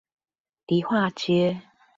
[0.65, 1.61] 迪化街